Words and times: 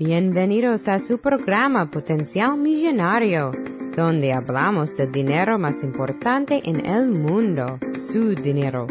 Bienvenidos 0.00 0.88
a 0.88 0.98
su 0.98 1.18
programa 1.18 1.90
Potencial 1.90 2.56
Millonario, 2.56 3.52
donde 3.94 4.32
hablamos 4.32 4.96
del 4.96 5.12
dinero 5.12 5.58
más 5.58 5.82
importante 5.82 6.62
en 6.64 6.86
el 6.86 7.10
mundo, 7.10 7.78
su 8.10 8.30
dinero. 8.30 8.86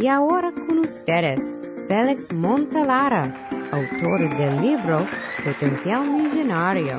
Y 0.00 0.08
ahora 0.08 0.50
con 0.50 0.80
ustedes, 0.80 1.54
Félix 1.86 2.32
Montalara, 2.32 3.48
autor 3.70 4.36
del 4.36 4.60
libro 4.60 5.06
Potencial 5.44 6.04
Millonario. 6.10 6.98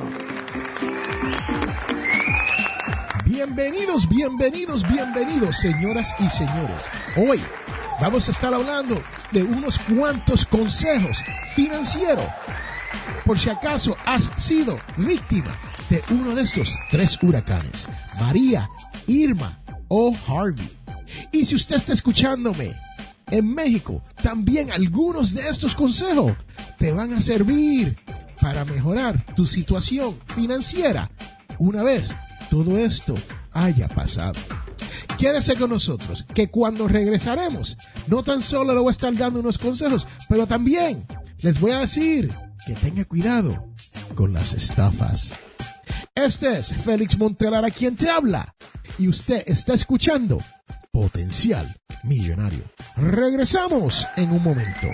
Bienvenidos, 3.26 4.08
bienvenidos, 4.08 4.88
bienvenidos, 4.88 5.58
señoras 5.58 6.14
y 6.18 6.30
señores. 6.30 6.88
Hoy 7.14 7.38
vamos 8.00 8.26
a 8.26 8.30
estar 8.30 8.54
hablando 8.54 9.02
de 9.32 9.42
unos 9.42 9.78
cuantos 9.80 10.46
consejos 10.46 11.22
financieros 11.54 12.24
por 13.24 13.38
si 13.38 13.50
acaso 13.50 13.96
has 14.04 14.30
sido 14.38 14.78
víctima 14.96 15.56
de 15.88 16.02
uno 16.10 16.34
de 16.34 16.42
estos 16.42 16.78
tres 16.90 17.18
huracanes, 17.22 17.88
María, 18.18 18.68
Irma 19.06 19.58
o 19.88 20.14
Harvey. 20.26 20.70
Y 21.32 21.44
si 21.44 21.54
usted 21.54 21.76
está 21.76 21.92
escuchándome 21.92 22.74
en 23.30 23.54
México, 23.54 24.02
también 24.22 24.70
algunos 24.72 25.34
de 25.34 25.48
estos 25.48 25.74
consejos 25.74 26.32
te 26.78 26.92
van 26.92 27.12
a 27.12 27.20
servir 27.20 27.98
para 28.40 28.64
mejorar 28.64 29.24
tu 29.34 29.46
situación 29.46 30.18
financiera 30.34 31.10
una 31.58 31.82
vez 31.82 32.14
todo 32.48 32.78
esto 32.78 33.14
haya 33.52 33.86
pasado. 33.88 34.40
Quédese 35.18 35.54
con 35.56 35.70
nosotros, 35.70 36.24
que 36.34 36.48
cuando 36.48 36.88
regresaremos, 36.88 37.76
no 38.06 38.22
tan 38.22 38.40
solo 38.40 38.72
le 38.72 38.80
voy 38.80 38.88
a 38.88 38.92
estar 38.92 39.14
dando 39.14 39.40
unos 39.40 39.58
consejos, 39.58 40.08
pero 40.28 40.46
también 40.46 41.06
les 41.42 41.60
voy 41.60 41.72
a 41.72 41.80
decir 41.80 42.32
que 42.66 42.74
tenga 42.74 43.04
cuidado 43.04 43.72
con 44.14 44.32
las 44.32 44.54
estafas. 44.54 45.32
Este 46.14 46.58
es 46.58 46.74
Félix 46.74 47.18
Montelar 47.18 47.64
a 47.64 47.70
quien 47.70 47.96
te 47.96 48.10
habla 48.10 48.54
y 48.98 49.08
usted 49.08 49.42
está 49.46 49.74
escuchando 49.74 50.38
Potencial 50.92 51.74
Millonario. 52.04 52.64
Regresamos 52.96 54.06
en 54.16 54.30
un 54.32 54.42
momento. 54.42 54.88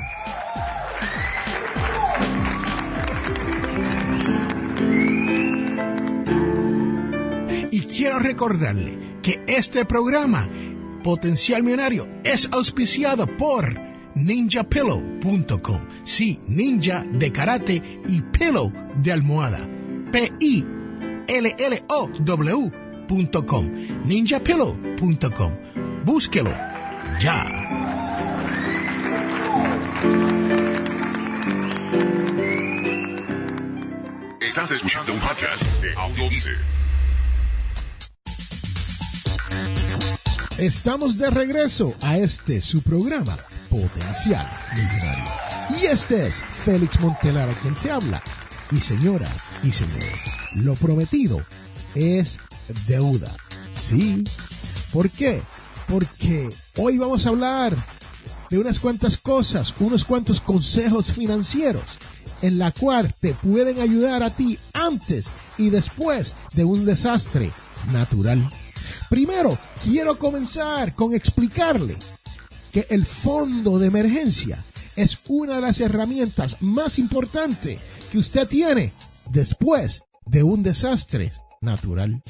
Y 7.71 7.81
quiero 7.83 8.19
recordarle 8.19 9.19
que 9.23 9.43
este 9.47 9.85
programa, 9.85 10.49
Potencial 11.03 11.63
Millonario, 11.63 12.09
es 12.25 12.49
auspiciado 12.53 13.27
por 13.27 13.86
ninjapillow.com. 14.17 15.81
Sí, 16.05 16.41
ninja 16.49 17.05
de 17.05 17.31
karate 17.31 17.83
y 18.09 18.23
pillow 18.23 18.73
de 18.97 19.13
almohada. 19.13 19.69
P-I-L-L-O-W.com. 20.11 20.67
ninjapillow.com. 24.05 25.53
Búsquelo 26.05 26.51
ya. 27.21 27.45
Estás 34.41 34.71
escuchando 34.73 35.13
un 35.13 35.19
podcast 35.21 35.63
de 35.83 35.93
Audio 35.95 36.31
Estamos 40.59 41.19
de 41.19 41.29
regreso 41.29 41.93
a 42.01 42.17
este 42.17 42.63
su 42.63 42.83
programa 42.83 43.37
Potencial 43.77 44.49
Millonario. 44.75 45.25
Y 45.79 45.85
este 45.85 46.29
es 46.29 46.37
Félix 46.37 46.99
Montelar 47.01 47.51
quien 47.61 47.75
te 47.75 47.91
habla. 47.91 48.23
Y 48.73 48.79
señoras 48.79 49.51
y 49.63 49.71
señores, 49.71 50.23
lo 50.55 50.75
prometido 50.77 51.43
es 51.95 52.39
deuda. 52.87 53.31
Sí. 53.79 54.25
¿Por 54.95 55.11
qué? 55.11 55.43
Porque 55.89 56.49
hoy 56.79 56.97
vamos 56.97 57.27
a 57.27 57.29
hablar 57.29 57.77
de 58.49 58.59
unas 58.59 58.81
cuantas 58.81 59.19
cosas, 59.19 59.75
unos 59.79 60.05
cuantos 60.05 60.41
consejos 60.41 61.13
financieros 61.13 61.85
en 62.41 62.59
la 62.59 62.71
cual 62.71 63.15
te 63.21 63.35
pueden 63.35 63.81
ayudar 63.81 64.23
a 64.23 64.31
ti 64.31 64.59
antes 64.73 65.27
y 65.59 65.69
después 65.69 66.35
de 66.55 66.65
un 66.65 66.87
desastre 66.87 67.51
natural. 67.93 68.49
Primero, 69.11 69.59
quiero 69.85 70.19
comenzar 70.19 70.95
con 70.95 71.15
explicarle 71.15 71.97
que 72.77 72.95
el 72.95 73.07
fondo 73.07 73.79
de 73.79 73.87
emergencia 73.87 74.63
es 74.97 75.19
una 75.29 75.55
de 75.55 75.61
las 75.63 75.81
herramientas 75.81 76.61
más 76.61 76.99
importantes 76.99 77.81
que 78.13 78.19
usted 78.19 78.47
tiene 78.47 78.93
después 79.31 80.03
de 80.27 80.43
un 80.43 80.63
desastre 80.63 81.33
natural. 81.63 82.23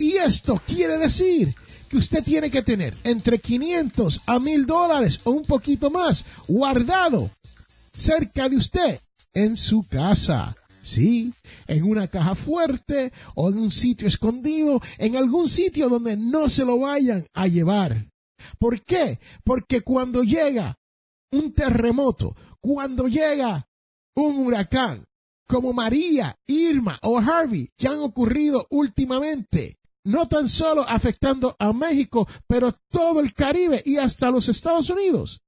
Y 0.00 0.14
esto 0.16 0.60
quiere 0.66 0.98
decir 0.98 1.54
que 1.88 1.98
usted 1.98 2.24
tiene 2.24 2.50
que 2.50 2.62
tener 2.62 2.96
entre 3.04 3.38
500 3.38 4.22
a 4.26 4.40
1000 4.40 4.66
dólares 4.66 5.20
o 5.22 5.30
un 5.30 5.44
poquito 5.44 5.90
más 5.90 6.24
guardado 6.48 7.30
cerca 7.96 8.48
de 8.48 8.56
usted 8.56 9.00
en 9.32 9.56
su 9.56 9.84
casa. 9.84 10.56
Sí, 10.82 11.32
en 11.68 11.84
una 11.84 12.08
caja 12.08 12.34
fuerte 12.34 13.12
o 13.36 13.48
en 13.48 13.58
un 13.58 13.70
sitio 13.70 14.08
escondido, 14.08 14.82
en 14.98 15.14
algún 15.14 15.46
sitio 15.48 15.88
donde 15.88 16.16
no 16.16 16.48
se 16.48 16.64
lo 16.64 16.80
vayan 16.80 17.28
a 17.32 17.46
llevar. 17.46 18.08
¿Por 18.58 18.82
qué? 18.82 19.18
Porque 19.44 19.82
cuando 19.82 20.22
llega 20.22 20.78
un 21.32 21.52
terremoto, 21.52 22.36
cuando 22.60 23.08
llega 23.08 23.68
un 24.16 24.46
huracán, 24.46 25.04
como 25.46 25.72
María, 25.72 26.38
Irma 26.46 26.98
o 27.02 27.18
Harvey, 27.18 27.70
que 27.76 27.88
han 27.88 28.00
ocurrido 28.00 28.66
últimamente, 28.70 29.78
no 30.04 30.28
tan 30.28 30.48
solo 30.48 30.82
afectando 30.82 31.56
a 31.58 31.72
México, 31.72 32.28
pero 32.46 32.72
todo 32.90 33.20
el 33.20 33.34
Caribe 33.34 33.82
y 33.84 33.96
hasta 33.96 34.30
los 34.30 34.48
Estados 34.48 34.88
Unidos. 34.90 35.42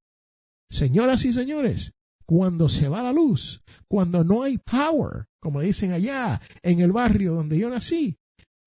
Señoras 0.71 1.25
y 1.25 1.33
señores, 1.33 1.93
cuando 2.27 2.69
se 2.69 2.89
va 2.89 3.03
la 3.03 3.13
luz, 3.13 3.63
cuando 3.89 4.25
no 4.25 4.43
hay 4.43 4.59
power, 4.59 5.27
como 5.41 5.61
dicen 5.61 5.93
allá 5.93 6.41
en 6.63 6.81
el 6.81 6.93
barrio 6.93 7.35
donde 7.35 7.59
yo 7.59 7.71
nací, 7.71 8.19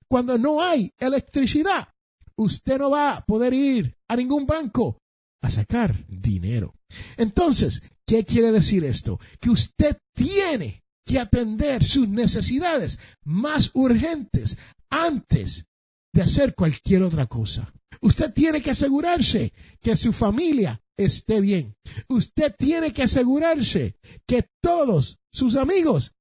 cuando 0.07 0.38
no 0.38 0.62
hay 0.62 0.94
electricidad, 0.97 1.90
usted 2.39 2.79
no 2.79 2.89
va 2.89 3.17
a 3.17 3.25
poder 3.25 3.53
ir 3.53 3.95
a 4.07 4.16
ningún 4.16 4.45
banco 4.45 4.97
a 5.41 5.50
sacar 5.50 6.05
dinero. 6.07 6.73
Entonces, 7.17 7.81
¿qué 8.05 8.25
quiere 8.25 8.51
decir 8.51 8.83
esto? 8.83 9.19
Que 9.39 9.50
usted 9.50 9.97
tiene 10.16 10.83
que 11.05 11.19
atender 11.19 11.83
sus 11.83 12.07
necesidades 12.07 13.00
más 13.23 13.72
urgentes 13.73 14.57
antes 14.89 15.66
de 16.13 16.22
hacer 16.22 16.55
cualquier 16.55 17.03
otra 17.03 17.27
cosa. 17.27 17.73
Usted 18.01 18.33
tiene 18.33 18.61
que 18.61 18.71
asegurarse 18.71 19.53
que 19.81 19.95
su 19.95 20.13
familia 20.13 20.81
esté 20.97 21.41
bien. 21.41 21.75
Usted 22.07 22.56
tiene 22.57 22.94
que 22.94 23.03
asegurarse 23.03 23.95
que 24.25 24.47
todos 24.61 25.19
sus 25.31 25.56
amigos 25.56 26.13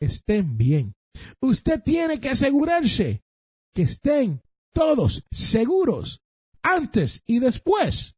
estén 0.00 0.56
bien. 0.56 0.94
Usted 1.40 1.80
tiene 1.82 2.20
que 2.20 2.30
asegurarse 2.30 3.22
que 3.74 3.82
estén 3.82 4.42
todos 4.72 5.24
seguros 5.30 6.22
antes 6.62 7.22
y 7.26 7.38
después 7.38 8.16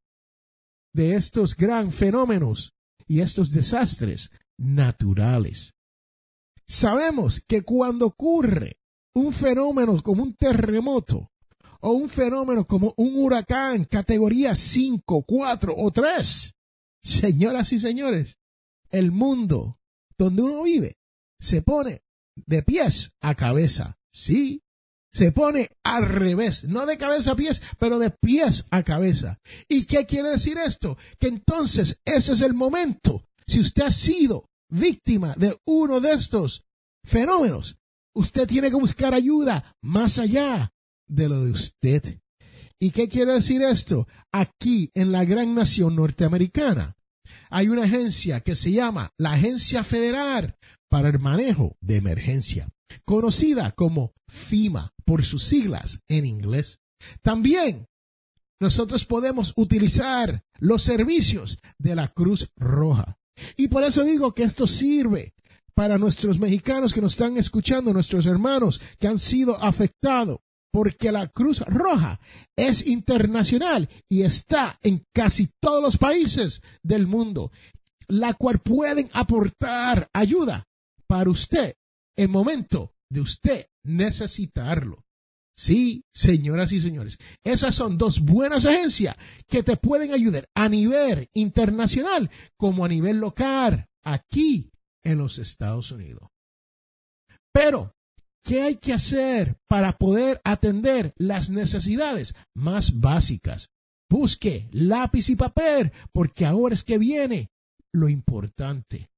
de 0.93 1.17
estos 1.17 1.57
gran 1.57 1.93
fenómenos 1.93 2.75
y 3.07 3.21
estos 3.21 3.51
desastres 3.51 4.31
naturales. 4.57 5.75
Sabemos 6.67 7.43
que 7.47 7.63
cuando 7.63 8.07
ocurre 8.07 8.79
un 9.15 9.33
fenómeno 9.33 10.03
como 10.03 10.23
un 10.23 10.35
terremoto 10.35 11.31
o 11.81 11.93
un 11.93 12.09
fenómeno 12.09 12.67
como 12.67 12.95
un 12.97 13.17
huracán 13.17 13.85
categoría 13.85 14.57
5, 14.57 15.25
4 15.27 15.75
o 15.77 15.91
3, 15.91 16.55
señoras 17.03 17.73
y 17.73 17.79
señores, 17.79 18.39
el 18.91 19.13
mundo 19.13 19.79
donde 20.17 20.43
uno 20.43 20.63
vive 20.63 20.97
se 21.39 21.61
pone 21.63 22.03
de 22.35 22.63
pies 22.63 23.13
a 23.21 23.35
cabeza. 23.35 23.99
Sí, 24.13 24.64
se 25.15 25.33
pone 25.33 25.71
al 25.85 26.07
revés, 26.07 26.65
no 26.65 26.87
de 26.87 26.99
cabeza 26.99 27.33
a 27.33 27.37
pies, 27.37 27.63
pero 27.79 27.99
de 27.99 28.11
pies 28.11 28.67
a 28.71 28.83
cabeza. 28.83 29.39
¿Y 29.69 29.85
qué 29.85 30.05
quiere 30.07 30.31
decir 30.31 30.59
esto? 30.59 30.99
Que 31.19 31.29
entonces 31.29 32.01
ese 32.05 32.33
es 32.33 32.41
el 32.41 32.53
momento. 32.53 33.23
Si 33.47 33.61
usted 33.61 33.85
ha 33.85 33.91
sido 33.91 34.51
víctima 34.69 35.35
de 35.37 35.57
uno 35.67 36.01
de 36.01 36.13
estos 36.13 36.65
fenómenos, 37.05 37.79
usted 38.15 38.49
tiene 38.49 38.71
que 38.71 38.77
buscar 38.77 39.15
ayuda 39.15 39.77
más 39.83 40.19
allá 40.19 40.73
de 41.07 41.29
lo 41.29 41.45
de 41.45 41.53
usted. 41.53 42.19
¿Y 42.81 42.91
qué 42.91 43.09
quiere 43.09 43.35
decir 43.35 43.63
esto? 43.63 44.09
Aquí 44.33 44.91
en 44.95 45.13
la 45.13 45.25
gran 45.25 45.55
nación 45.55 45.95
norteamericana 45.95 46.97
hay 47.51 47.69
una 47.69 47.85
agencia 47.85 48.41
que 48.41 48.57
se 48.57 48.73
llama 48.73 49.13
la 49.17 49.35
Agencia 49.35 49.85
Federal 49.85 50.57
para 50.89 51.09
el 51.09 51.21
Manejo 51.21 51.77
de 51.81 51.99
Emergencia, 51.99 52.69
conocida 53.05 53.73
como 53.73 54.13
FIMA 54.29 54.93
por 55.05 55.25
sus 55.25 55.45
siglas 55.45 56.01
en 56.09 56.27
inglés. 56.27 56.81
También 57.23 57.87
nosotros 58.61 59.05
podemos 59.05 59.53
utilizar 59.57 60.45
los 60.59 60.83
servicios 60.83 61.59
de 61.79 61.95
la 61.95 62.09
Cruz 62.09 62.49
Roja. 62.57 63.19
Y 63.57 63.69
por 63.69 63.83
eso 63.83 64.05
digo 64.05 64.33
que 64.33 64.45
esto 64.45 64.67
sirve 64.67 65.35
para 65.75 65.99
nuestros 65.99 66.39
mexicanos 66.39 66.95
que 66.95 67.01
nos 67.01 67.15
están 67.15 67.37
escuchando, 67.37 67.93
nuestros 67.93 68.27
hermanos 68.27 68.81
que 68.99 69.09
han 69.09 69.19
sido 69.19 69.61
afectados, 69.61 70.39
porque 70.73 71.13
la 71.13 71.29
Cruz 71.29 71.61
Roja 71.61 72.21
es 72.57 72.87
internacional 72.87 73.89
y 74.09 74.23
está 74.23 74.79
en 74.83 75.05
casi 75.13 75.51
todos 75.61 75.83
los 75.83 75.99
países 75.99 76.63
del 76.83 77.07
mundo, 77.07 77.51
la 78.07 78.35
cual 78.35 78.61
pueden 78.61 79.11
aportar 79.13 80.09
ayuda 80.13 80.67
para 81.07 81.31
usted 81.31 81.75
en 82.17 82.31
momento 82.31 82.95
de 83.11 83.21
usted 83.21 83.67
necesitarlo. 83.85 85.05
Sí, 85.57 86.05
señoras 86.13 86.73
y 86.73 86.81
señores, 86.81 87.19
esas 87.45 87.77
son 87.77 87.97
dos 87.97 88.21
buenas 88.21 88.67
agencias 88.67 89.17
que 89.47 89.63
te 89.63 89.77
pueden 89.77 90.13
ayudar 90.13 90.49
a 90.55 90.69
nivel 90.69 91.29
internacional 91.33 92.31
como 92.57 92.85
a 92.85 92.89
nivel 92.89 93.19
local 93.19 93.87
aquí 94.03 94.73
en 95.05 95.19
los 95.19 95.39
Estados 95.39 95.93
Unidos. 95.93 96.29
Pero, 97.53 97.95
¿qué 98.45 98.63
hay 98.63 98.77
que 98.77 98.93
hacer 98.93 99.57
para 99.69 99.97
poder 99.97 100.41
atender 100.43 101.15
las 101.17 101.51
necesidades 101.51 102.35
más 102.57 102.99
básicas? 102.99 103.69
Busque 104.11 104.69
lápiz 104.73 105.29
y 105.29 105.37
papel, 105.37 105.93
porque 106.13 106.47
ahora 106.47 106.75
es 106.75 106.83
que 106.83 106.99
viene 106.99 107.51
lo 107.93 108.09
importante. 108.09 109.09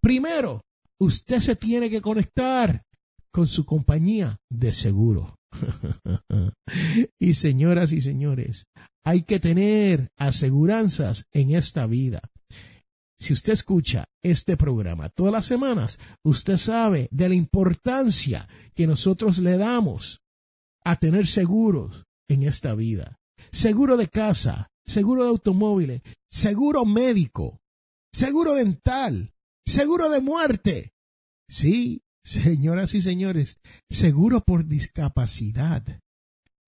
Primero, 0.00 0.62
usted 1.00 1.40
se 1.40 1.56
tiene 1.56 1.90
que 1.90 2.00
conectar 2.00 2.84
con 3.32 3.46
su 3.46 3.64
compañía 3.64 4.38
de 4.50 4.72
seguro. 4.72 5.36
y 7.18 7.34
señoras 7.34 7.92
y 7.92 8.00
señores, 8.00 8.66
hay 9.04 9.22
que 9.22 9.40
tener 9.40 10.10
aseguranzas 10.16 11.26
en 11.32 11.54
esta 11.54 11.86
vida. 11.86 12.20
Si 13.18 13.32
usted 13.32 13.52
escucha 13.52 14.06
este 14.22 14.56
programa 14.56 15.08
todas 15.10 15.32
las 15.32 15.46
semanas, 15.46 15.98
usted 16.24 16.56
sabe 16.56 17.08
de 17.10 17.28
la 17.28 17.34
importancia 17.34 18.48
que 18.74 18.86
nosotros 18.86 19.38
le 19.38 19.58
damos 19.58 20.22
a 20.84 20.96
tener 20.96 21.26
seguros 21.26 22.04
en 22.28 22.44
esta 22.44 22.74
vida. 22.74 23.18
Seguro 23.50 23.96
de 23.96 24.08
casa, 24.08 24.70
seguro 24.86 25.24
de 25.24 25.30
automóviles, 25.30 26.02
seguro 26.30 26.84
médico, 26.84 27.60
seguro 28.12 28.54
dental, 28.54 29.34
seguro 29.70 30.10
de 30.10 30.20
muerte. 30.20 30.92
Sí, 31.48 32.02
señoras 32.22 32.94
y 32.94 33.02
señores, 33.02 33.58
seguro 33.88 34.42
por 34.44 34.66
discapacidad. 34.66 36.00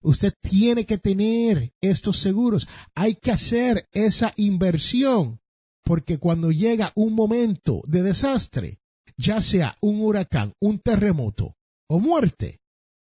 Usted 0.02 0.34
tiene 0.40 0.84
que 0.84 0.98
tener 0.98 1.72
estos 1.80 2.18
seguros. 2.18 2.68
Hay 2.94 3.14
que 3.14 3.30
hacer 3.30 3.88
esa 3.92 4.32
inversión 4.36 5.40
porque 5.84 6.18
cuando 6.18 6.50
llega 6.50 6.92
un 6.94 7.14
momento 7.14 7.82
de 7.86 8.02
desastre, 8.02 8.80
ya 9.16 9.40
sea 9.40 9.76
un 9.80 10.00
huracán, 10.00 10.54
un 10.60 10.78
terremoto 10.78 11.56
o 11.88 12.00
muerte, 12.00 12.60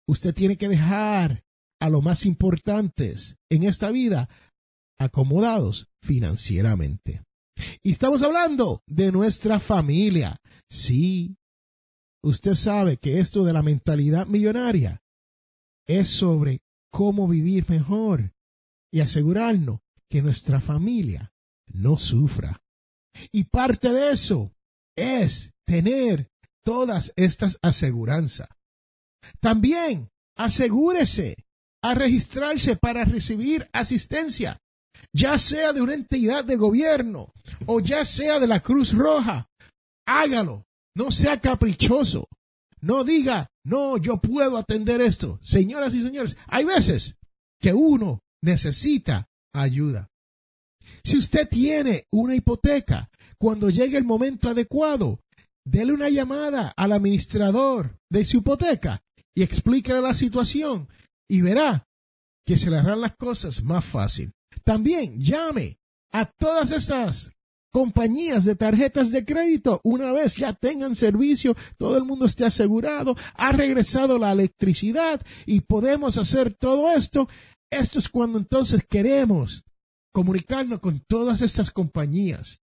usted 0.06 0.34
tiene 0.34 0.56
que 0.56 0.68
dejar 0.68 1.44
a 1.80 1.90
lo 1.90 2.00
más 2.00 2.24
importantes 2.24 3.36
en 3.50 3.64
esta 3.64 3.90
vida 3.90 4.28
acomodados 4.98 5.88
financieramente. 6.00 7.25
Y 7.82 7.92
estamos 7.92 8.22
hablando 8.22 8.82
de 8.86 9.12
nuestra 9.12 9.58
familia. 9.60 10.40
Sí, 10.68 11.36
usted 12.22 12.54
sabe 12.54 12.98
que 12.98 13.20
esto 13.20 13.44
de 13.44 13.52
la 13.52 13.62
mentalidad 13.62 14.26
millonaria 14.26 15.02
es 15.86 16.08
sobre 16.08 16.62
cómo 16.90 17.28
vivir 17.28 17.68
mejor 17.68 18.34
y 18.92 19.00
asegurarnos 19.00 19.80
que 20.08 20.22
nuestra 20.22 20.60
familia 20.60 21.32
no 21.66 21.96
sufra. 21.96 22.62
Y 23.32 23.44
parte 23.44 23.92
de 23.92 24.12
eso 24.12 24.52
es 24.96 25.52
tener 25.66 26.30
todas 26.64 27.12
estas 27.16 27.58
aseguranzas. 27.62 28.48
También 29.40 30.10
asegúrese 30.36 31.46
a 31.82 31.94
registrarse 31.94 32.76
para 32.76 33.04
recibir 33.04 33.68
asistencia, 33.72 34.60
ya 35.12 35.38
sea 35.38 35.72
de 35.72 35.82
una 35.82 35.94
entidad 35.94 36.44
de 36.44 36.56
gobierno 36.56 37.32
o 37.66 37.80
ya 37.80 38.04
sea 38.04 38.38
de 38.38 38.46
la 38.46 38.60
Cruz 38.60 38.92
Roja. 38.92 39.48
Hágalo, 40.06 40.64
no 40.94 41.10
sea 41.10 41.40
caprichoso. 41.40 42.28
No 42.80 43.04
diga, 43.04 43.48
no, 43.64 43.96
yo 43.96 44.18
puedo 44.20 44.56
atender 44.56 45.00
esto. 45.00 45.38
Señoras 45.42 45.94
y 45.94 46.02
señores, 46.02 46.36
hay 46.46 46.64
veces 46.64 47.16
que 47.60 47.72
uno 47.72 48.20
necesita 48.42 49.28
ayuda. 49.52 50.08
Si 51.02 51.16
usted 51.16 51.48
tiene 51.48 52.04
una 52.12 52.34
hipoteca, 52.34 53.10
cuando 53.38 53.70
llegue 53.70 53.98
el 53.98 54.04
momento 54.04 54.48
adecuado, 54.48 55.20
dele 55.64 55.92
una 55.92 56.08
llamada 56.08 56.72
al 56.76 56.92
administrador 56.92 57.98
de 58.10 58.24
su 58.24 58.38
hipoteca 58.38 59.02
y 59.34 59.42
explíquele 59.42 60.00
la 60.00 60.14
situación 60.14 60.88
y 61.28 61.42
verá 61.42 61.86
que 62.46 62.56
se 62.56 62.70
le 62.70 62.78
harán 62.78 63.00
las 63.00 63.16
cosas 63.16 63.62
más 63.62 63.84
fácil. 63.84 64.32
También 64.64 65.20
llame 65.20 65.78
a 66.12 66.26
todas 66.26 66.72
estas 66.72 67.32
compañías 67.76 68.44
de 68.46 68.56
tarjetas 68.56 69.10
de 69.10 69.26
crédito 69.26 69.82
una 69.84 70.10
vez 70.10 70.36
ya 70.36 70.54
tengan 70.54 70.96
servicio, 70.96 71.54
todo 71.76 71.98
el 71.98 72.04
mundo 72.04 72.24
esté 72.24 72.46
asegurado, 72.46 73.16
ha 73.34 73.52
regresado 73.52 74.18
la 74.18 74.32
electricidad 74.32 75.20
y 75.44 75.60
podemos 75.60 76.16
hacer 76.16 76.54
todo 76.54 76.90
esto. 76.90 77.28
Esto 77.70 77.98
es 77.98 78.08
cuando 78.08 78.38
entonces 78.38 78.82
queremos 78.88 79.62
comunicarnos 80.14 80.80
con 80.80 81.02
todas 81.06 81.42
estas 81.42 81.70
compañías. 81.70 82.60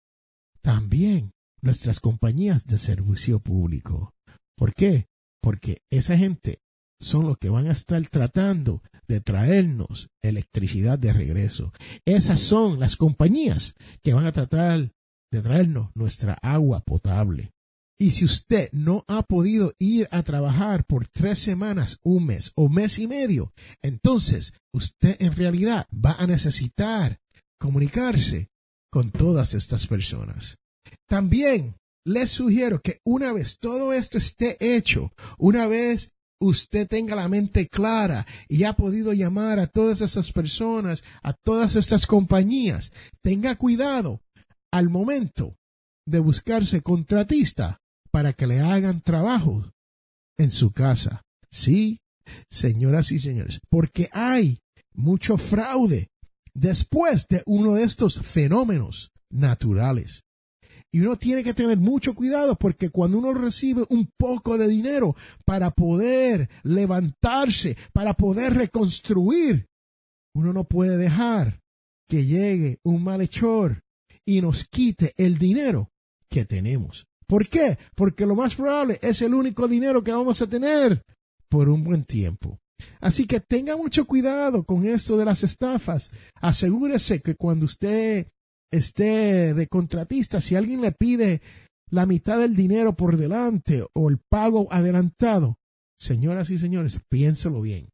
También 0.62 1.32
nuestras 1.60 1.98
compañías 1.98 2.64
de 2.66 2.78
servicio 2.78 3.40
público. 3.40 4.14
¿Por 4.56 4.74
qué? 4.74 5.08
Porque 5.42 5.82
esa 5.90 6.16
gente 6.16 6.60
son 7.00 7.26
los 7.26 7.38
que 7.38 7.48
van 7.48 7.66
a 7.66 7.72
estar 7.72 8.00
tratando 8.08 8.82
de 9.08 9.20
traernos 9.20 10.10
electricidad 10.22 10.98
de 10.98 11.12
regreso. 11.12 11.72
Esas 12.04 12.40
son 12.40 12.78
las 12.78 12.96
compañías 12.96 13.74
que 14.02 14.14
van 14.14 14.26
a 14.26 14.32
tratar 14.32 14.92
de 15.32 15.42
traernos 15.42 15.90
nuestra 15.94 16.34
agua 16.42 16.80
potable. 16.80 17.52
Y 17.98 18.12
si 18.12 18.24
usted 18.24 18.70
no 18.72 19.04
ha 19.08 19.22
podido 19.22 19.74
ir 19.78 20.08
a 20.10 20.22
trabajar 20.22 20.86
por 20.86 21.06
tres 21.08 21.38
semanas, 21.38 21.98
un 22.02 22.26
mes 22.26 22.52
o 22.54 22.68
mes 22.68 22.98
y 22.98 23.06
medio, 23.06 23.52
entonces 23.82 24.54
usted 24.72 25.16
en 25.20 25.34
realidad 25.34 25.86
va 25.92 26.12
a 26.12 26.26
necesitar 26.26 27.20
comunicarse 27.58 28.48
con 28.90 29.10
todas 29.10 29.54
estas 29.54 29.86
personas. 29.86 30.56
También 31.06 31.76
les 32.06 32.30
sugiero 32.30 32.80
que 32.80 33.00
una 33.04 33.32
vez 33.32 33.58
todo 33.58 33.92
esto 33.92 34.16
esté 34.16 34.56
hecho, 34.58 35.12
una 35.36 35.66
vez 35.66 36.12
usted 36.40 36.88
tenga 36.88 37.14
la 37.14 37.28
mente 37.28 37.68
clara 37.68 38.26
y 38.48 38.64
ha 38.64 38.72
podido 38.72 39.12
llamar 39.12 39.58
a 39.58 39.66
todas 39.66 40.00
estas 40.00 40.32
personas, 40.32 41.04
a 41.22 41.32
todas 41.32 41.76
estas 41.76 42.06
compañías, 42.06 42.92
tenga 43.22 43.54
cuidado 43.56 44.20
al 44.72 44.88
momento 44.88 45.56
de 46.06 46.18
buscarse 46.18 46.80
contratista 46.80 47.80
para 48.10 48.32
que 48.32 48.46
le 48.46 48.60
hagan 48.60 49.02
trabajo 49.02 49.70
en 50.38 50.50
su 50.50 50.72
casa. 50.72 51.22
Sí, 51.50 52.00
señoras 52.50 53.12
y 53.12 53.18
señores, 53.18 53.60
porque 53.68 54.08
hay 54.12 54.60
mucho 54.94 55.36
fraude 55.36 56.08
después 56.54 57.26
de 57.28 57.42
uno 57.46 57.74
de 57.74 57.84
estos 57.84 58.20
fenómenos 58.20 59.12
naturales. 59.30 60.22
Y 60.92 61.00
uno 61.00 61.16
tiene 61.16 61.44
que 61.44 61.54
tener 61.54 61.78
mucho 61.78 62.14
cuidado 62.14 62.56
porque 62.56 62.90
cuando 62.90 63.18
uno 63.18 63.32
recibe 63.32 63.84
un 63.90 64.10
poco 64.16 64.58
de 64.58 64.66
dinero 64.66 65.14
para 65.44 65.70
poder 65.70 66.48
levantarse, 66.64 67.76
para 67.92 68.14
poder 68.14 68.54
reconstruir, 68.54 69.68
uno 70.34 70.52
no 70.52 70.64
puede 70.64 70.96
dejar 70.96 71.60
que 72.08 72.26
llegue 72.26 72.78
un 72.82 73.04
malhechor 73.04 73.82
y 74.26 74.40
nos 74.40 74.64
quite 74.64 75.12
el 75.16 75.38
dinero 75.38 75.90
que 76.28 76.44
tenemos. 76.44 77.06
¿Por 77.26 77.48
qué? 77.48 77.78
Porque 77.94 78.26
lo 78.26 78.34
más 78.34 78.56
probable 78.56 78.98
es 79.02 79.22
el 79.22 79.34
único 79.34 79.68
dinero 79.68 80.02
que 80.02 80.10
vamos 80.10 80.42
a 80.42 80.48
tener 80.48 81.04
por 81.48 81.68
un 81.68 81.84
buen 81.84 82.04
tiempo. 82.04 82.58
Así 83.00 83.26
que 83.26 83.40
tenga 83.40 83.76
mucho 83.76 84.06
cuidado 84.06 84.64
con 84.64 84.84
esto 84.86 85.16
de 85.16 85.24
las 85.24 85.44
estafas. 85.44 86.10
Asegúrese 86.34 87.20
que 87.20 87.36
cuando 87.36 87.66
usted 87.66 88.26
esté 88.70 89.54
de 89.54 89.66
contratista, 89.66 90.40
si 90.40 90.56
alguien 90.56 90.80
le 90.80 90.92
pide 90.92 91.42
la 91.90 92.06
mitad 92.06 92.38
del 92.38 92.54
dinero 92.54 92.94
por 92.94 93.16
delante 93.16 93.84
o 93.94 94.08
el 94.08 94.18
pago 94.18 94.68
adelantado, 94.72 95.56
señoras 95.98 96.50
y 96.50 96.58
señores, 96.58 97.00
piénselo 97.08 97.60
bien. 97.60 97.88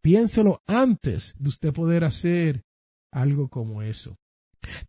Piénselo 0.00 0.62
antes 0.66 1.34
de 1.38 1.48
usted 1.48 1.72
poder 1.72 2.04
hacer 2.04 2.62
algo 3.12 3.48
como 3.48 3.82
eso. 3.82 4.16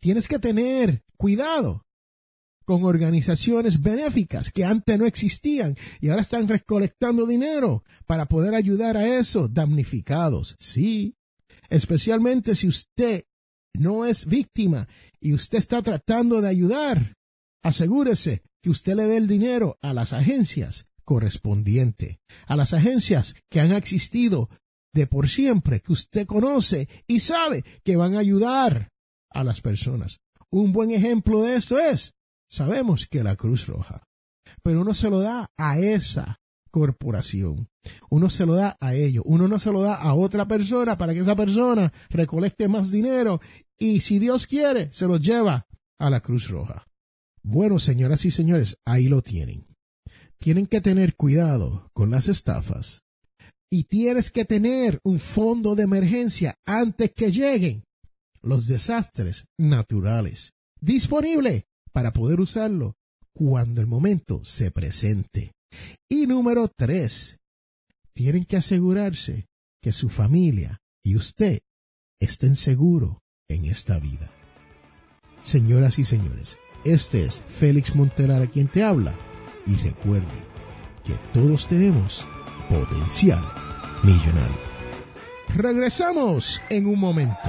Tienes 0.00 0.28
que 0.28 0.38
tener 0.38 1.02
cuidado 1.16 1.82
con 2.66 2.84
organizaciones 2.84 3.80
benéficas 3.80 4.50
que 4.50 4.64
antes 4.64 4.98
no 4.98 5.06
existían 5.06 5.76
y 6.00 6.08
ahora 6.08 6.22
están 6.22 6.48
recolectando 6.48 7.26
dinero 7.26 7.84
para 8.06 8.26
poder 8.26 8.54
ayudar 8.54 8.96
a 8.96 9.18
esos 9.18 9.54
damnificados. 9.54 10.56
Sí, 10.58 11.14
especialmente 11.70 12.54
si 12.56 12.66
usted 12.66 13.24
no 13.78 14.04
es 14.04 14.26
víctima 14.26 14.88
y 15.20 15.32
usted 15.32 15.58
está 15.58 15.82
tratando 15.82 16.40
de 16.40 16.48
ayudar, 16.48 17.14
asegúrese 17.62 18.42
que 18.62 18.70
usted 18.70 18.94
le 18.94 19.04
dé 19.04 19.16
el 19.16 19.28
dinero 19.28 19.78
a 19.82 19.92
las 19.92 20.12
agencias 20.12 20.86
correspondientes, 21.04 22.18
a 22.46 22.56
las 22.56 22.74
agencias 22.74 23.34
que 23.50 23.60
han 23.60 23.72
existido 23.72 24.50
de 24.92 25.06
por 25.06 25.28
siempre, 25.28 25.80
que 25.80 25.92
usted 25.92 26.26
conoce 26.26 26.88
y 27.06 27.20
sabe 27.20 27.64
que 27.84 27.96
van 27.96 28.14
a 28.14 28.20
ayudar 28.20 28.90
a 29.30 29.44
las 29.44 29.60
personas. 29.60 30.18
Un 30.50 30.72
buen 30.72 30.90
ejemplo 30.90 31.42
de 31.42 31.56
esto 31.56 31.78
es, 31.78 32.14
sabemos 32.50 33.06
que 33.06 33.22
la 33.22 33.36
Cruz 33.36 33.66
Roja, 33.66 34.04
pero 34.62 34.80
uno 34.80 34.94
se 34.94 35.10
lo 35.10 35.20
da 35.20 35.50
a 35.56 35.78
esa 35.78 36.40
corporación. 36.76 37.70
Uno 38.10 38.28
se 38.28 38.44
lo 38.44 38.54
da 38.54 38.76
a 38.82 38.92
ellos, 38.92 39.24
uno 39.26 39.48
no 39.48 39.58
se 39.58 39.72
lo 39.72 39.80
da 39.80 39.94
a 39.94 40.12
otra 40.12 40.46
persona 40.46 40.98
para 40.98 41.14
que 41.14 41.20
esa 41.20 41.34
persona 41.34 41.90
recolecte 42.10 42.68
más 42.68 42.90
dinero 42.90 43.40
y 43.78 44.00
si 44.00 44.18
Dios 44.18 44.46
quiere, 44.46 44.92
se 44.92 45.06
lo 45.06 45.16
lleva 45.16 45.66
a 45.98 46.10
la 46.10 46.20
Cruz 46.20 46.50
Roja. 46.50 46.86
Bueno, 47.42 47.78
señoras 47.78 48.26
y 48.26 48.30
señores, 48.30 48.76
ahí 48.84 49.08
lo 49.08 49.22
tienen. 49.22 49.66
Tienen 50.38 50.66
que 50.66 50.82
tener 50.82 51.16
cuidado 51.16 51.88
con 51.94 52.10
las 52.10 52.28
estafas 52.28 53.04
y 53.70 53.84
tienes 53.84 54.30
que 54.30 54.44
tener 54.44 55.00
un 55.02 55.18
fondo 55.18 55.76
de 55.76 55.84
emergencia 55.84 56.58
antes 56.66 57.10
que 57.16 57.32
lleguen 57.32 57.84
los 58.42 58.66
desastres 58.66 59.46
naturales 59.56 60.52
disponible 60.82 61.64
para 61.90 62.12
poder 62.12 62.38
usarlo 62.38 62.96
cuando 63.32 63.80
el 63.80 63.86
momento 63.86 64.44
se 64.44 64.70
presente. 64.70 65.55
Y 66.08 66.26
número 66.26 66.68
tres, 66.68 67.38
tienen 68.14 68.44
que 68.44 68.56
asegurarse 68.56 69.46
que 69.82 69.92
su 69.92 70.08
familia 70.08 70.80
y 71.04 71.16
usted 71.16 71.60
estén 72.20 72.56
seguros 72.56 73.18
en 73.48 73.66
esta 73.66 73.98
vida. 73.98 74.30
Señoras 75.42 75.98
y 75.98 76.04
señores, 76.04 76.58
este 76.84 77.24
es 77.24 77.42
Félix 77.48 77.94
Montelar 77.94 78.42
a 78.42 78.46
quien 78.46 78.68
te 78.68 78.82
habla 78.82 79.14
y 79.66 79.76
recuerde 79.76 80.26
que 81.04 81.14
todos 81.32 81.68
tenemos 81.68 82.26
potencial 82.68 83.44
millonario. 84.02 84.66
Regresamos 85.54 86.60
en 86.68 86.86
un 86.86 86.98
momento. 86.98 87.48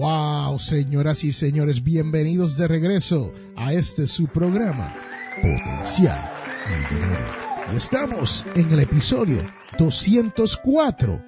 Wow, 0.00 0.58
señoras 0.58 1.24
y 1.24 1.32
señores, 1.32 1.84
bienvenidos 1.84 2.56
de 2.56 2.66
regreso 2.66 3.34
a 3.54 3.74
este 3.74 4.06
su 4.06 4.28
programa 4.28 4.96
Potencial 5.42 6.18
Millonario. 6.90 7.26
Y 7.70 7.76
estamos 7.76 8.46
en 8.54 8.70
el 8.70 8.80
episodio 8.80 9.42
204 9.78 11.22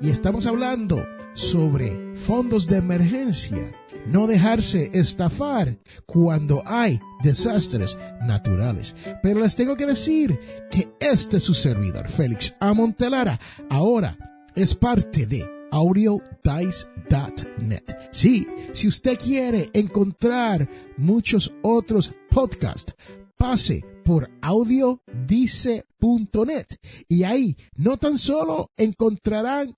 y 0.00 0.10
estamos 0.10 0.44
hablando 0.46 1.06
sobre 1.34 2.16
fondos 2.16 2.66
de 2.66 2.78
emergencia, 2.78 3.70
no 4.06 4.26
dejarse 4.26 4.90
estafar 4.92 5.78
cuando 6.04 6.64
hay 6.66 6.98
desastres 7.22 7.96
naturales. 8.22 8.96
Pero 9.22 9.38
les 9.38 9.54
tengo 9.54 9.76
que 9.76 9.86
decir 9.86 10.36
que 10.72 10.88
este 10.98 11.38
su 11.38 11.54
servidor, 11.54 12.08
Félix 12.08 12.56
Amontelara, 12.58 13.38
ahora 13.70 14.18
es 14.56 14.74
parte 14.74 15.26
de 15.26 15.55
audiodice.net. 15.76 17.84
Sí, 18.10 18.46
si 18.72 18.88
usted 18.88 19.18
quiere 19.18 19.68
encontrar 19.74 20.66
muchos 20.96 21.52
otros 21.62 22.14
podcasts, 22.30 22.94
pase 23.36 23.84
por 24.02 24.30
audiodice.net 24.40 26.66
y 27.08 27.24
ahí 27.24 27.58
no 27.76 27.98
tan 27.98 28.16
solo 28.16 28.70
encontrarán 28.78 29.76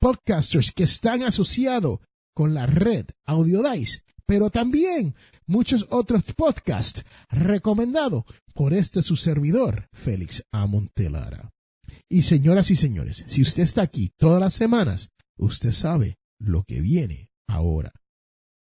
podcasters 0.00 0.70
que 0.70 0.84
están 0.84 1.24
asociados 1.24 1.98
con 2.34 2.54
la 2.54 2.66
red 2.66 3.06
Audiodice, 3.26 4.04
pero 4.26 4.50
también 4.50 5.16
muchos 5.46 5.88
otros 5.90 6.22
podcasts 6.36 7.04
recomendados 7.30 8.22
por 8.54 8.74
este 8.74 9.02
su 9.02 9.16
servidor, 9.16 9.88
Félix 9.92 10.44
Amontelara. 10.52 11.50
Y 12.08 12.22
señoras 12.22 12.70
y 12.70 12.76
señores, 12.76 13.24
si 13.26 13.42
usted 13.42 13.62
está 13.62 13.82
aquí 13.82 14.12
todas 14.18 14.38
las 14.38 14.54
semanas, 14.54 15.10
usted 15.38 15.72
sabe 15.72 16.16
lo 16.38 16.64
que 16.64 16.80
viene 16.80 17.30
ahora. 17.48 17.92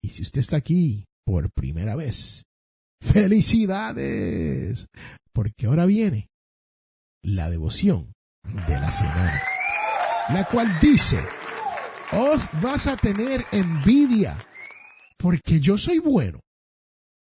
Y 0.02 0.10
si 0.10 0.22
usted 0.22 0.40
está 0.40 0.56
aquí 0.56 1.06
por 1.24 1.50
primera 1.52 1.96
vez, 1.96 2.44
felicidades, 3.00 4.86
porque 5.32 5.66
ahora 5.66 5.86
viene 5.86 6.28
la 7.22 7.48
devoción 7.48 8.12
de 8.66 8.74
la 8.74 8.90
semana, 8.90 9.42
la 10.30 10.46
cual 10.46 10.68
dice, 10.80 11.24
os 12.12 12.42
vas 12.60 12.86
a 12.86 12.96
tener 12.96 13.44
envidia, 13.52 14.36
porque 15.18 15.60
yo 15.60 15.78
soy 15.78 15.98
bueno. 15.98 16.40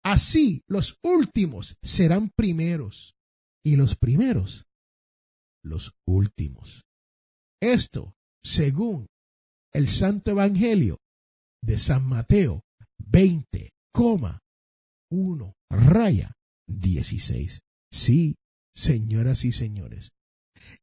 Así 0.03 0.63
los 0.67 0.97
últimos 1.03 1.77
serán 1.83 2.31
primeros 2.35 3.15
y 3.63 3.77
los 3.77 3.97
primeros 3.97 4.65
los 5.63 5.93
últimos. 6.07 6.85
Esto 7.61 8.15
según 8.43 9.07
el 9.73 9.89
Santo 9.89 10.33
Evangelio 10.33 10.99
de 11.63 11.79
San 11.79 12.05
Mateo 12.07 12.65
20,1 12.99 15.55
raya 15.71 16.37
16. 16.69 17.61
Sí, 17.93 18.37
señoras 18.75 19.45
y 19.45 19.53
señores, 19.53 20.13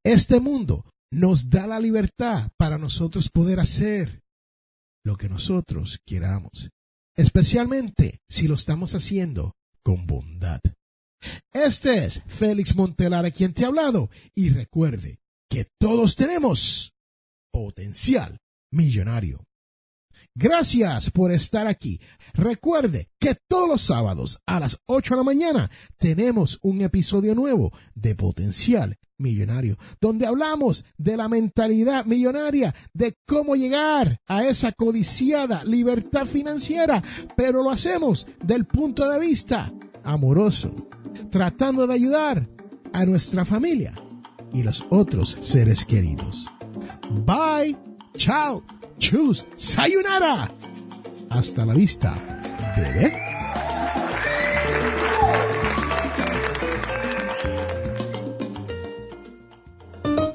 este 0.04 0.40
mundo 0.40 0.90
nos 1.12 1.50
da 1.50 1.68
la 1.68 1.80
libertad 1.80 2.52
para 2.58 2.78
nosotros 2.78 3.30
poder 3.30 3.60
hacer 3.60 4.22
lo 5.06 5.16
que 5.16 5.30
nosotros 5.30 6.00
queramos, 6.06 6.70
especialmente 7.16 8.20
si 8.30 8.48
lo 8.48 8.56
estamos 8.56 8.94
haciendo 8.94 9.56
con 9.84 10.06
bondad. 10.06 10.62
Este 11.54 12.06
es 12.06 12.22
Félix 12.28 12.76
Montelar 12.76 13.26
a 13.26 13.32
quien 13.32 13.54
te 13.54 13.64
ha 13.64 13.68
hablado 13.68 14.10
y 14.36 14.50
recuerde 14.50 15.20
que 15.50 15.66
todos 15.80 16.16
tenemos 16.16 16.94
potencial 17.52 18.38
millonario. 18.72 19.48
Gracias 20.36 21.10
por 21.10 21.32
estar 21.32 21.66
aquí. 21.66 22.00
Recuerde 22.34 23.10
que 23.20 23.36
todos 23.48 23.68
los 23.68 23.82
sábados 23.82 24.40
a 24.46 24.60
las 24.60 24.80
8 24.86 25.16
de 25.16 25.18
la 25.18 25.24
mañana 25.24 25.72
tenemos 25.98 26.60
un 26.62 26.82
episodio 26.82 27.34
nuevo 27.34 27.72
de 27.96 28.14
Potencial 28.14 28.98
Millonario, 29.18 29.78
donde 30.00 30.28
hablamos 30.28 30.86
de 30.96 31.18
la 31.18 31.28
mentalidad 31.28 32.06
millonaria, 32.06 32.76
de 32.94 33.18
cómo 33.26 33.56
llegar 33.56 34.22
a 34.28 34.46
esa 34.46 34.72
codiciada 34.74 35.64
libertad 35.64 36.28
financiera, 36.28 37.02
pero 37.36 37.64
lo 37.64 37.72
hacemos 37.72 38.28
del 38.46 38.66
punto 38.66 39.10
de 39.10 39.20
vista 39.20 39.74
amoroso, 40.04 40.72
tratando 41.32 41.88
de 41.88 41.96
ayudar 41.96 42.48
a 42.94 43.06
nuestra 43.06 43.44
familia 43.44 43.94
y 44.54 44.62
los 44.62 44.86
otros 44.92 45.36
seres 45.42 45.84
queridos. 45.84 46.48
Bye, 47.26 47.76
chao, 48.18 48.64
chus, 48.98 49.46
sayonara. 49.56 50.50
Hasta 51.30 51.66
la 51.66 51.74
vista, 51.74 52.16
bebé. 52.76 53.27